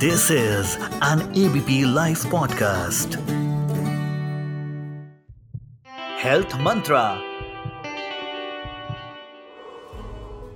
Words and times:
This 0.00 0.30
is 0.30 0.78
an 1.02 1.20
ABP 1.36 1.84
Life 1.84 2.22
podcast. 2.24 3.16
Health 6.22 6.54
Mantra. 6.58 7.18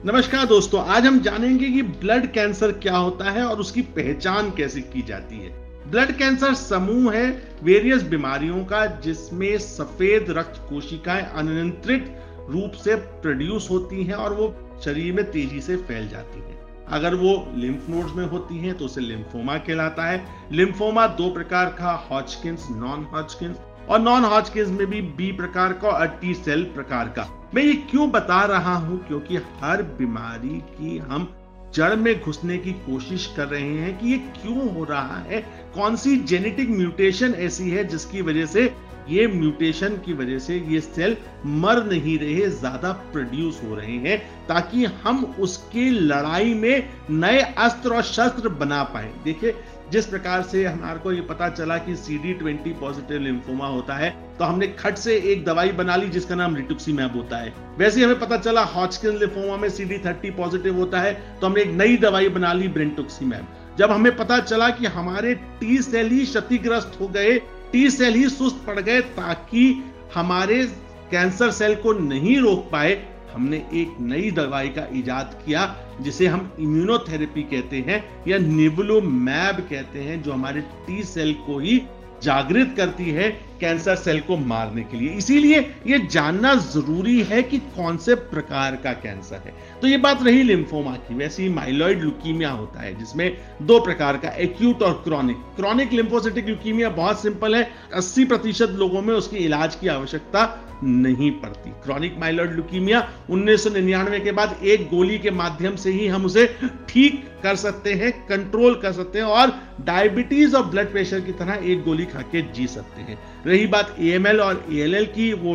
नमस्कार 0.04 0.46
दोस्तों, 0.46 0.84
आज 0.86 1.06
हम 1.06 1.20
जानेंगे 1.20 1.70
कि 1.70 1.82
ब्लड 1.82 2.32
कैंसर 2.32 2.72
क्या 2.72 2.96
होता 2.96 3.30
है 3.30 3.44
और 3.44 3.60
उसकी 3.60 3.82
पहचान 3.82 4.50
कैसे 4.50 4.80
की 4.80 5.02
जाती 5.02 5.36
है 5.36 5.50
ब्लड 5.90 6.16
कैंसर 6.18 6.54
समूह 6.54 7.12
है 7.14 7.26
वेरियस 7.62 8.02
बीमारियों 8.02 8.64
का, 8.64 8.86
जिसमें 8.86 9.58
सफ़ेद 9.58 10.30
रक्त 10.30 10.66
कोशिकाएँ 10.68 11.30
अनियंत्रित 11.34 12.16
रूप 12.50 12.72
से 12.72 12.96
प्रोड्यूस 12.96 13.70
होती 13.70 14.04
हैं 14.04 14.14
और 14.14 14.34
वो 14.34 14.54
शरीर 14.84 15.12
में 15.12 15.30
तेज़ी 15.30 15.60
से 15.60 15.76
फैल 15.76 16.08
जाती 16.08 16.38
हैं 16.38 16.63
अगर 16.88 17.14
वो 17.14 17.32
लिम्फ 17.54 17.88
नोड्स 17.90 18.14
में 18.14 18.24
होती 18.26 18.58
हैं 18.58 18.76
तो 18.78 18.84
उसे 18.84 19.00
लिम्फोमा 19.00 19.56
कहलाता 19.58 20.06
है। 20.06 20.24
लिम्फोमा 20.52 21.06
दो 21.06 21.30
प्रकार 21.30 21.66
का 21.78 21.92
हॉचकिंस 22.10 22.66
नॉन 22.70 23.06
हॉचकिंस 23.12 23.56
और 23.88 24.00
नॉन 24.00 24.24
हॉचकिंस 24.24 24.68
में 24.68 24.86
भी 24.86 25.00
बी 25.02 25.30
प्रकार 25.32 25.72
का 25.72 25.88
और 25.88 26.06
टी 26.20 26.34
सेल 26.34 26.64
प्रकार 26.64 27.08
का। 27.08 27.26
मैं 27.54 27.62
ये 27.62 27.74
क्यों 27.90 28.10
बता 28.10 28.44
रहा 28.44 28.74
हूँ? 28.74 28.98
क्योंकि 29.06 29.36
हर 29.36 29.82
बीमारी 29.98 30.58
की 30.70 30.98
हम 30.98 31.32
जड़ 31.74 31.94
में 31.94 32.20
घुसने 32.20 32.56
की 32.58 32.72
कोशिश 32.72 33.26
कर 33.36 33.46
रहे 33.46 33.76
हैं 33.76 33.98
कि 33.98 34.08
ये 34.08 34.18
क्यों 34.18 34.74
हो 34.74 34.84
रहा 34.84 35.18
है। 35.20 35.40
कौन 35.74 35.96
सी 35.96 36.16
जेनेटिक 36.22 36.70
म्यूटेशन 36.70 37.34
ऐसी 37.34 37.70
है 37.70 37.84
जिसकी 37.84 38.22
वजह 38.22 38.46
से 38.46 38.66
ये 39.08 39.26
म्यूटेशन 39.26 39.96
की 40.04 40.12
वजह 40.14 40.38
से 40.38 40.58
ये 40.68 40.80
सेल 40.80 41.16
मर 41.46 41.82
नहीं 41.84 42.18
रहे, 42.18 42.48
ज़्यादा 42.50 42.92
प्रोड्यूस 43.12 43.60
हो 43.64 43.74
रहे 43.74 43.96
हैं, 43.98 44.18
ताकि 44.48 44.84
हम 45.04 45.24
उसकी 45.40 45.88
लड़ाई 45.90 46.54
में 46.54 46.88
नए 47.10 47.40
अस्त्र 47.40 47.94
और 47.94 48.02
शस्त्र 48.04 48.48
बना 48.50 48.82
पाए। 48.84 49.12
देखिए, 49.24 49.54
जिस 49.92 50.06
प्रकार 50.06 50.42
से 50.42 50.64
हमारे 50.64 50.98
को 50.98 51.12
ये 51.12 51.20
पता 51.22 51.48
चला 51.48 51.76
कि 51.78 51.94
C 51.96 52.16
D 52.18 52.32
twenty 52.34 52.70
positive 52.74 53.20
lymphoma 53.20 53.66
होता 53.66 53.94
है 53.94 54.10
तो 54.38 54.44
हमने 54.44 54.66
खट 54.68 54.96
से 54.96 55.16
एक 55.32 55.44
दवाई 55.44 55.72
बना 55.72 55.96
ली 55.96 56.08
जिसका 56.08 56.34
नाम 56.34 56.54
रिटुक्सी 56.56 56.90
रिटुक्सीमैब 56.90 57.16
होता 57.16 57.36
है। 57.36 57.52
वैसे 57.78 58.00
ही 58.00 58.04
हमें 58.04 58.18
पता 58.20 58.36
चला 58.36 58.62
हॉचकिन 58.66 59.18
लिम्फोमा 59.18 59.56
में 59.56 59.68
सी 59.68 59.84
डी 59.84 59.98
थर्टी 59.98 60.30
पॉजिटिव 60.30 60.76
होता 60.76 61.00
है 61.00 61.12
तो 61.40 61.46
हमने 61.46 61.62
एक 61.62 61.70
नई 61.72 61.96
दवाई 61.96 62.28
बना 62.28 62.52
ली 62.52 62.68
ब्रेंटुक्सीमैब 62.68 63.46
जब 63.78 63.90
हमें 63.90 64.16
पता 64.16 64.38
चला 64.40 64.68
कि 64.70 64.86
हमारे 64.86 65.34
टी 65.60 65.80
सेल 65.82 66.10
ही 66.10 66.24
क्षतिग्रस्त 66.24 66.98
हो 67.00 67.08
गए 67.08 67.38
टी 67.74 67.90
सेल 67.90 68.14
ही 68.14 68.28
सुस्त 68.28 68.64
पड़ 68.66 68.80
गए 68.80 69.00
ताकि 69.00 69.82
हमारे 70.14 70.64
कैंसर 71.10 71.50
सेल 71.50 71.74
को 71.74 71.92
नहीं 71.92 72.38
रोक 72.38 72.68
पाए। 72.72 73.06
हमने 73.32 73.56
एक 73.56 73.96
नई 74.00 74.30
दवाई 74.30 74.68
का 74.68 74.86
इजाद 74.92 75.42
किया, 75.46 75.76
जिसे 76.00 76.26
हम 76.26 76.52
इम्यूनोथेरेपी 76.60 77.42
कहते 77.42 77.76
हैं, 77.76 78.24
या 78.28 78.38
निवलोमैब 78.38 79.56
कहते 79.70 79.98
हैं, 79.98 80.22
जो 80.22 80.32
हमारे 80.32 80.60
टी 80.60 81.02
सेल 81.02 81.34
को 81.34 81.58
ही 81.58 81.82
जागृत 82.22 82.74
करती 82.76 83.10
है। 83.10 83.40
कैंसर 83.64 83.96
सेल 83.96 84.20
को 84.20 84.36
मारने 84.36 84.82
के 84.82 84.96
लिए। 84.96 85.10
इसीलिए 85.10 85.58
यह 85.86 86.06
जानना 86.10 86.54
ज़रूरी 86.54 87.20
है 87.22 87.42
कि 87.42 87.58
कौन 87.76 87.96
से 87.96 88.14
प्रकार 88.14 88.76
का 88.76 88.92
कैंसर 88.92 89.36
है। 89.36 89.54
तो 89.82 89.88
ये 89.88 89.96
बात 89.98 90.22
रही 90.22 90.42
लिम्फोमा 90.42 90.96
की। 90.96 91.14
वैसे 91.14 91.42
ही 91.42 91.48
माइलॉइड 91.48 92.02
लुकीमिया 92.02 92.50
होता 92.50 92.80
है, 92.80 92.94
जिसमें 92.98 93.36
दो 93.62 93.78
प्रकार 93.80 94.16
का 94.16 94.28
एक्यूट 94.38 94.82
और 94.82 94.92
क्रॉनिक 95.04 95.36
क्रॉनिक 95.56 95.92
लिम्फोसिटिक 95.92 96.48
लुकीमिया 96.48 96.88
बहुत 96.90 97.22
सिंपल 97.22 97.54
है। 97.56 97.70
80 97.94 98.24
प्रतिशत 98.24 98.70
लोगों 98.74 99.02
में 99.02 99.14
उसके 99.14 99.36
इलाज 99.36 99.74
की 99.74 99.88
आवश्यकता 99.88 100.44
नहीं 100.84 101.30
पड़ती। 101.30 101.70
क्रॉनिक 101.84 102.16
माइलॉइड 102.18 102.52
लुकीमिया 102.52 103.00
उन्नीस 103.30 103.64
के 103.66 104.32
बाद 104.32 104.56
एक 104.64 104.88
गोली 104.88 105.18
के 105.18 105.30
माध्यम 105.30 105.76
से 105.76 105.90
ही 105.90 106.06
हम 106.06 106.24
उसे 106.24 106.46
ठीक 106.88 107.22
कर 107.42 107.56
सकते 107.56 107.92
हैं 107.92 108.12
कंट्रोल 108.26 108.74
कर 108.74 108.92
सकते 108.92 109.18
हैं 109.18 109.26
और 109.26 109.52
डायबिटीज़ 109.80 110.56
और 110.56 110.66
ब्लड 110.66 110.92
प्रेशर 110.92 111.20
की 111.20 111.32
तरह 111.32 111.60
एक 111.64 111.82
गोली 111.84 112.04
खा 112.04 112.22
के 112.22 112.42
जी 112.52 112.66
सकते 112.66 113.02
हैं। 113.02 113.18
रही 113.46 113.66
बात 113.66 113.96
एएमएल 114.00 114.40
और 114.40 114.64
ए 114.72 115.04
की, 115.04 115.32
वो 115.32 115.54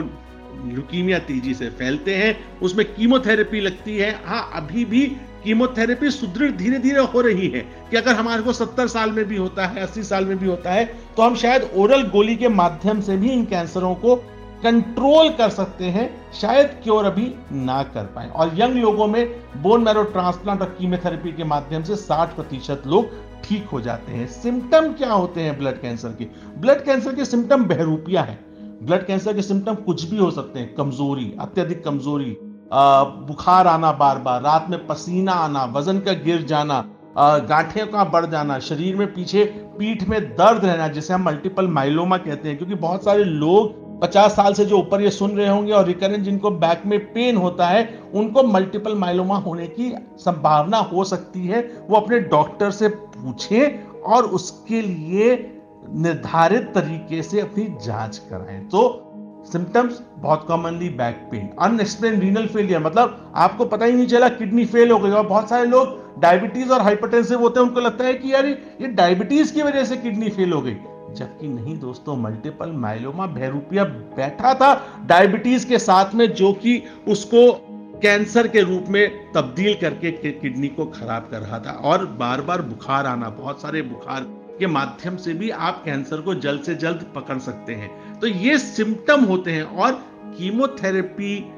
ल्यूकीमिया 0.66 1.19
तेज़ी 1.19 1.53
से 1.53 1.69
फैलते 1.69 2.15
हैं, 2.15 2.59
उसमें 2.59 2.85
कीमोथेरेपी 2.85 3.59
लगती 3.59 3.97
है। 3.97 4.11
हाँ 4.25 4.49
अभी 4.53 4.85
भी 4.85 5.05
कीमोथेरेपी 5.44 6.09
सुदृढ़ 6.11 6.51
धीरे 6.51 6.79
धीरे 6.79 7.01
हो 7.03 7.21
रही 7.21 7.47
है 7.47 7.59
कि 7.91 7.97
अगर 7.97 8.15
हमारे 8.15 8.41
को 8.44 8.53
70 8.53 8.88
साल 8.88 9.11
में 9.11 9.23
भी 9.25 9.35
होता 9.35 9.65
है 9.65 9.81
80 9.81 10.03
साल 10.03 10.25
में 10.25 10.38
भी 10.38 10.47
होता 10.47 10.71
है 10.71 10.85
तो 11.17 11.23
हम 11.23 11.35
शायद 11.35 11.69
ओरल 11.75 12.01
गोली 12.03 12.35
के 12.35 12.49
माध्यम 12.49 13.01
से 13.01 13.17
भी 13.17 13.29
इन 13.29 13.45
कैंसरों 13.45 13.94
को 13.95 14.15
कंट्रोल 14.63 15.29
कर 15.29 15.49
सकते 15.49 15.85
हैं, 15.85 16.09
शायद 16.33 16.67
क्योर 16.83 17.05
अभी 17.05 17.33
ना 17.51 17.81
कर 17.85 18.05
पाए। 18.05 18.29
और 18.29 18.51
यंग 18.55 18.75
लोगों 18.75 19.07
में 19.07 19.61
बोन 19.61 19.83
मैरो 19.83 20.03
ट्रांसप्लांट 20.05 20.61
और 20.61 20.75
कीमोथेरेपी 20.79 21.31
के 21.31 21.43
माध्यम 21.43 21.83
से 21.83 21.95
60 21.97 22.35
प्रतिशत 22.35 22.83
लोग 22.87 23.09
ठीक 23.43 23.67
हो 23.67 23.81
जाते 23.81 24.11
हैं। 24.11 24.27
सिम्टम 24.31 24.91
क्या 24.93 25.11
होते 25.11 25.41
हैं 25.41 25.57
ब्लड 25.57 25.81
कैंसर 25.81 26.09
के? 26.09 26.25
ब्लड 26.57 26.83
कैंसर 26.85 27.15
के 27.15 27.25
सिम्टम 27.25 27.63
बहरूपिया 27.65 28.21
है। 28.21 28.37
ब्लड 28.83 29.05
कैंसर 29.05 29.33
के 29.33 29.41
सिम्टम 29.41 29.75
कुछ 29.75 30.03
भी 30.03 30.17
हो 30.17 30.29
सकते 30.31 30.59
हैं। 30.59 30.73
कमज़ोरी, 30.75 31.33
अत्यधिक 31.39 31.83
कमज़ोरी 31.85 32.37
बुखार 32.71 33.67
आना 33.67 33.91
बार 33.93 34.17
बार 34.17 34.41
रात 34.41 34.69
में 34.69 34.85
पसीना 34.87 35.31
आना, 35.33 35.63
वज़न 35.67 35.99
का 35.99 36.13
गिर 36.15 36.41
जाना 36.43 36.85
गांठे 37.17 37.85
का 37.85 38.03
बढ़ 38.05 38.25
जाना, 38.25 38.59
शरीर 38.59 38.95
में 38.95 39.13
पीछे 39.13 39.43
पीठ 39.77 40.07
में 40.09 40.21
दर्द 40.31 40.65
रहना, 40.65 40.87
जिसे 40.87 41.13
हम 41.13 41.23
मल्टीपल 41.23 41.67
माइलोमा 41.69 42.17
कहते 42.17 42.49
हैं, 42.49 42.57
क्योंकि 42.57 42.75
बहुत 42.75 43.03
सारे 43.03 43.23
लोग 43.23 43.87
पचास 44.01 44.31
साल 44.31 44.53
से 44.53 44.65
जो 44.65 44.77
ऊपर 44.77 45.01
ये 45.01 45.09
सुन 45.09 45.31
रहे 45.31 45.47
होंगे 45.47 45.71
और 45.71 45.85
रिकरेंट 45.85 46.23
जिनको 46.23 46.51
बैक 46.51 46.83
में 46.85 46.99
पेन 47.13 47.37
होता 47.37 47.67
है, 47.67 47.99
उनको 48.13 48.43
मल्टीपल 48.43 48.95
माइलोमा 48.95 49.37
होने 49.37 49.67
की 49.67 49.93
संभावना 50.17 50.77
हो 50.77 51.03
सकती 51.03 51.45
है। 51.47 51.61
वो 51.89 51.97
अपने 51.97 52.19
डॉक्टर 52.19 52.71
से 52.71 52.88
पूछें 52.88 54.01
और 54.01 54.23
उसके 54.23 54.81
लिए 54.81 55.35
निर्धारित 55.93 56.71
तरीके 56.75 57.21
से 57.23 57.39
अपनी 57.39 57.63
जाँच 57.85 58.17
कराएँ। 58.17 58.59
तो 58.65 59.05
सिम्टम्स 59.51 60.01
बहुत 60.17 60.45
commonly 60.47 60.89
back 60.89 61.15
pain 61.31 61.49
unexplained 61.61 62.19
renal 62.19 62.47
failure 62.47 62.79
मतलब 62.79 63.33
आपको 63.35 63.65
पता 63.65 63.85
ही 63.85 63.93
नहीं 63.93 64.07
चला 64.07 64.29
किडनी 64.29 64.65
फेल 64.65 64.91
हो 64.91 64.99
गई। 64.99 65.11
और 65.11 65.27
बहुत 65.27 65.49
सारे 65.49 65.65
लोग 65.65 66.21
डायबिटीज़ 66.21 66.71
और 66.71 66.81
हाइपरटेंसिव 66.81 67.39
होते 67.39 67.59
हैं, 67.59 67.67
उनको 67.67 67.79
लगता 67.79 68.05
है 68.05 68.13
कि 68.13 68.33
यार 68.33 68.45
ये 68.45 68.88
डायबिटीज़ 68.88 69.53
की 69.53 69.61
वजह 69.61 69.85
से 69.85 69.97
किडनी 69.97 70.29
फेल 70.29 70.53
हो 70.53 70.61
गई। 70.61 70.77
जबकि 71.13 71.47
नहीं 71.47 71.77
दोस्तों 71.79 72.15
मल्टीपल 72.17 72.71
माइलोमा 72.71 73.25
भैरूपिया 73.27 73.83
बैठा 73.83 74.53
था 74.53 74.73
डायबिटीज़ 75.05 75.67
के 75.67 75.79
साथ 75.79 76.13
में, 76.15 76.33
जो 76.33 76.53
कि 76.53 76.81
उसको 77.07 77.51
कैंसर 78.01 78.47
के 78.47 78.61
रूप 78.61 78.85
में 78.89 79.31
तब्दील 79.33 79.75
करके 79.75 80.11
किडनी 80.11 80.67
को 80.67 80.85
खराब 80.85 81.27
कर 81.31 81.39
रहा 81.39 81.59
था। 81.59 81.71
और 81.71 82.05
बार 82.05 82.41
बार 82.41 82.61
बुखार 82.61 83.05
आना, 83.05 83.29
बहुत 83.29 83.61
सारे 83.61 83.81
बुखार 83.81 84.25
के 84.59 84.67
माध्यम 84.67 85.15
से 85.17 85.33
भी 85.33 85.49
आप 85.49 85.81
कैंसर 85.85 86.21
को 86.21 86.35
जल्द 86.35 86.61
से 86.61 86.75
जल्द 86.75 87.05
पकड़ 87.15 87.37
सकते 87.37 87.75
हैं। 87.75 88.19
तो 88.19 88.27
ये 88.27 88.57
सिम्टम 88.57 89.23
होते 89.23 89.51
हैं 89.51 89.63
और 89.63 89.91
कीमोथेरेपी 90.37 91.51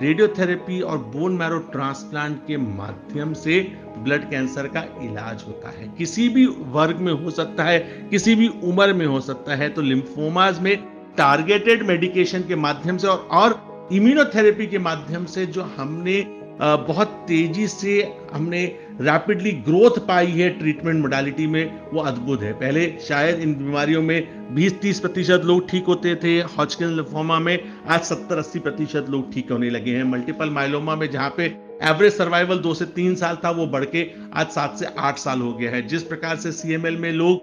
रेडियोथेरेपी 0.00 0.80
और 0.80 0.98
बोन 1.14 1.36
मैरो 1.36 1.58
ट्रांसप्लांट 1.72 2.38
के 2.46 2.56
माध्यम 2.56 3.32
से 3.32 3.60
ब्लड 3.98 4.28
कैंसर 4.30 4.66
का 4.66 4.80
इलाज 5.02 5.44
होता 5.46 5.70
है। 5.70 5.88
किसी 5.98 6.28
भी 6.28 6.46
वर्ग 6.46 6.96
में 6.96 7.12
हो 7.12 7.30
सकता 7.30 7.64
है 7.64 7.78
किसी 8.10 8.34
भी 8.34 8.48
उम्र 8.64 8.92
में 8.92 9.06
हो 9.06 9.20
सकता 9.20 9.54
है 9.54 9.68
तो 9.68 9.82
लिम्फोमाज 9.82 10.60
में 10.60 10.76
टारगेटेड 11.16 11.82
मेडिकेशन 11.82 12.42
के 12.42 12.56
माध्यम 12.56 12.96
से 12.96 13.08
और, 13.08 13.28
और 13.30 13.71
इम्यूनोथेरेपी 13.90 14.66
के 14.66 14.78
माध्यम 14.78 15.24
से 15.26 15.46
जो 15.46 15.62
हमने 15.76 16.24
बहुत 16.60 17.08
तेज़ी 17.28 17.66
से 17.68 17.92
हमने 18.32 18.64
रैपिडली 19.00 19.52
ग्रोथ 19.66 19.98
पाई 19.98 20.26
है 20.26 20.48
ट्रीटमेंट 20.50 21.00
मोडालिटी 21.02 21.46
में, 21.46 21.90
वो 21.92 22.00
अद्भुत 22.00 22.42
है। 22.42 22.52
पहले 22.52 22.86
शायद 23.00 23.40
इन 23.40 23.54
बीमारियों 23.54 24.02
में 24.02 24.54
20-30 24.54 25.00
प्रतिशत 25.00 25.42
लोग 25.44 25.68
ठीक 25.70 25.84
होते 25.84 26.14
थे 26.14 26.38
हॉचकिन 26.50 26.94
लिफोमा 26.96 27.38
में 27.38 27.58
आज 27.88 28.02
70-80 28.02 28.58
प्रतिशत 28.58 29.06
लोग 29.10 29.32
ठीक 29.32 29.50
होने 29.52 29.70
लगे 29.70 29.96
हैं। 29.96 30.04
मल्टीपल 30.04 30.50
माइलोमा 30.50 30.96
में 30.96 31.10
जहाँ 31.10 31.32
पे 31.36 31.46
एवरेज 31.84 32.12
सर्वाइवल 32.12 32.58
दो 32.58 32.74
से 32.74 32.84
तीन 32.86 33.14
साल 33.14 33.38
था, 33.44 33.50
वो 33.50 33.66
बढ़ 33.66 33.84
के 33.86 34.06
आज 34.34 34.46
सात 34.48 34.76
से 34.78 34.86
आठ 34.98 35.18
साल 35.18 35.40
हो 35.40 35.52
गया 35.52 35.70
है। 35.70 35.86
जिस 35.88 36.02
प्रकार 36.02 36.36
से 36.36 36.52
सीएमएल 36.52 36.96
में 36.96 37.10
लोग 37.12 37.40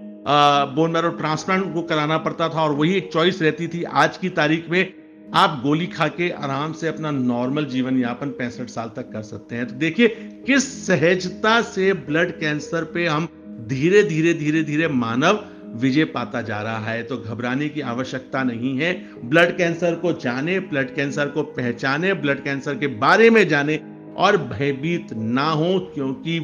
बोन 0.75 0.91
मैरो 0.91 1.09
ट्रांसप्लांट 1.11 1.73
को 1.73 1.81
कराना 1.81 2.17
पड़ता 2.19 2.49
था 2.49 2.63
और 2.63 2.71
वही 2.71 2.95
एक 2.95 3.11
चॉइस 3.13 3.41
रहती 3.41 3.67
थी, 3.67 3.83
आज 3.83 4.17
की 4.17 4.29
तारीख 4.31 4.69
में 4.69 4.93
आप 5.33 5.59
गोली 5.63 5.85
खा 5.87 6.07
के 6.07 6.29
आराम 6.29 6.71
से 6.73 6.87
अपना 6.87 7.09
नॉर्मल 7.11 7.65
जीवन 7.65 7.97
यापन 7.97 8.29
पैंसठ 8.29 8.69
साल 8.69 8.91
तक 8.95 9.11
कर 9.11 9.21
सकते 9.21 9.55
हैं। 9.55 9.67
तो 9.67 9.75
देखिए, 9.75 10.07
किस 10.47 10.87
सहजता 10.87 11.61
से 11.61 11.91
ब्लड 11.93 12.31
कैंसर 12.39 12.83
पे 12.83 13.05
हम 13.07 13.27
धीरे 13.67 14.03
धीरे 14.03 14.33
धीरे 14.33 14.63
धीरे 14.63 14.87
मानव 14.87 15.43
विजय 15.75 16.05
पाता 16.05 16.41
जा 16.41 16.61
रहा 16.61 16.91
है। 16.91 17.03
तो 17.03 17.17
घबराने 17.17 17.69
की 17.69 17.81
आवश्यकता 17.81 18.43
नहीं 18.43 18.77
है। 18.77 18.93
ब्लड 19.25 19.55
कैंसर 19.57 19.95
को 19.95 20.13
जाने 20.13 20.59
ब्लड 20.59 20.95
कैंसर 20.95 21.27
को 21.27 21.43
पहचाने 21.43 22.13
ब्लड 22.13 22.43
कैंसर 22.43 22.75
के 22.75 22.87
बारे 22.87 23.29
में 23.29 23.47
जाने 23.47 23.79
और 24.17 24.37
भयभीत 24.37 25.13
ना 25.13 25.49
हो, 25.49 25.79
क्योंकि 25.93 26.37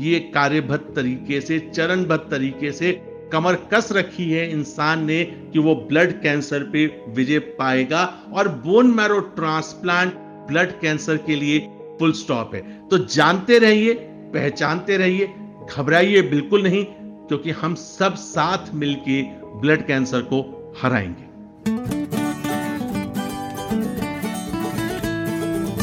ये 0.00 0.18
कार्यबद्ध 0.34 0.84
तरीके 0.96 1.40
से, 1.40 1.58
चरणबद्ध 1.74 2.30
तरीके 2.30 2.72
से 2.72 2.92
कमर 3.32 3.54
कस 3.54 3.88
रखी 3.92 4.30
है 4.30 4.50
इंसान 4.50 5.04
ने 5.04 5.24
कि 5.24 5.58
वो 5.58 5.74
ब्लड 5.74 6.22
कैंसर 6.22 6.62
पे 6.62 7.04
विजय 7.08 7.38
पाएगा 7.38 8.04
और 8.32 8.48
bone 8.48 8.86
marrow 8.86 9.20
transplant 9.20 10.14
blood 10.48 10.80
cancer 10.80 11.16
के 11.16 11.36
लिए 11.36 11.58
फुल 11.98 12.12
स्टॉप 12.12 12.54
है। 12.54 12.88
तो 12.88 12.98
जानते 12.98 13.58
रहिए, 13.58 13.94
पहचानते 14.34 14.96
रहिए, 14.96 15.34
घबराइए 15.76 16.22
बिल्कुल 16.22 16.62
नहीं, 16.62 16.84
क्योंकि 17.28 17.50
हम 17.50 17.74
सब 17.74 18.14
साथ 18.14 18.74
मिलके 18.74 19.22
ब्लड 19.60 19.86
कैंसर 19.86 20.20
को 20.20 20.42
हराएँगे। 20.82 21.28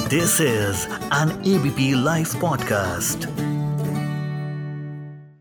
This 0.09 0.41
is 0.41 0.87
an 1.13 1.41
ABP 1.47 2.03
live 2.03 2.27
podcast 2.41 3.44